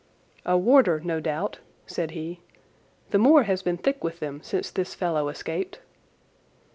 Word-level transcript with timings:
"A 0.47 0.57
warder, 0.57 0.99
no 1.01 1.19
doubt," 1.19 1.59
said 1.85 2.09
he. 2.09 2.39
"The 3.11 3.19
moor 3.19 3.43
has 3.43 3.61
been 3.61 3.77
thick 3.77 4.03
with 4.03 4.19
them 4.19 4.41
since 4.41 4.71
this 4.71 4.95
fellow 4.95 5.27
escaped." 5.29 5.77